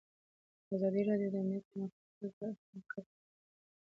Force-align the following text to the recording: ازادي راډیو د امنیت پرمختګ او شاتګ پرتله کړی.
ازادي 0.73 1.01
راډیو 1.09 1.29
د 1.33 1.35
امنیت 1.43 1.65
پرمختګ 1.69 2.19
او 2.25 2.31
شاتګ 2.37 2.55
پرتله 2.67 2.81
کړی. 2.91 3.03